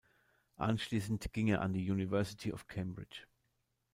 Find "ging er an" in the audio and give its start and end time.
1.31-1.73